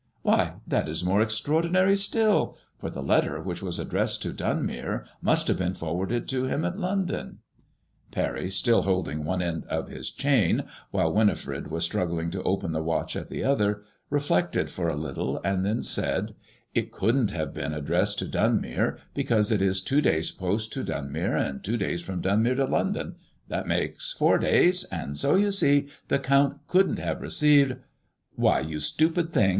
"Why, 0.23 0.55
that 0.65 0.89
is 0.89 1.03
more 1.03 1.21
extraor 1.23 1.61
dinary 1.61 1.95
still; 1.95 2.57
for 2.79 2.89
the 2.89 3.03
letter 3.03 3.39
which 3.39 3.61
was 3.61 3.77
addressed 3.77 4.23
to 4.23 4.33
Dunmere 4.33 5.05
must 5.21 5.47
have 5.47 5.59
been 5.59 5.75
forwarded 5.75 6.27
to 6.29 6.45
him 6.45 6.65
in 6.65 6.79
London." 6.81 7.37
Parry, 8.09 8.49
still 8.49 8.81
holding 8.81 9.23
one 9.23 9.43
end 9.43 9.63
of 9.65 9.89
his 9.89 10.09
chain, 10.09 10.63
while 10.89 11.13
Winifred 11.13 11.67
was 11.69 11.85
struggling 11.85 12.31
to 12.31 12.41
open 12.41 12.71
the 12.71 12.81
watch 12.81 13.15
at 13.15 13.29
the 13.29 13.43
other, 13.43 13.83
reflected 14.09 14.71
for 14.71 14.87
a 14.87 14.95
little, 14.95 15.39
and 15.43 15.63
then 15.63 15.83
said:" 15.83 16.33
It 16.73 16.91
couldn't 16.91 17.29
have 17.29 17.53
been 17.53 17.71
ad 17.71 17.85
dressed 17.85 18.17
to 18.21 18.25
Dunmere, 18.27 18.97
because 19.13 19.51
it 19.51 19.61
is 19.61 19.81
two 19.81 20.01
days' 20.01 20.31
post 20.31 20.73
to 20.73 20.83
Dunmere, 20.83 21.35
and 21.37 21.63
two 21.63 21.77
days 21.77 22.01
from 22.01 22.23
Dunmere 22.23 22.55
to 22.55 22.65
London— 22.65 23.17
^that 23.51 23.67
makes 23.67 24.13
four 24.13 24.39
days; 24.39 24.83
so, 25.13 25.35
you 25.35 25.51
see, 25.51 25.89
the 26.07 26.17
Count 26.17 26.57
couldn't 26.67 26.97
have 26.97 27.21
received 27.21 27.75
""Why, 28.35 28.61
you 28.61 28.79
stupid 28.79 29.31
thing 29.31 29.49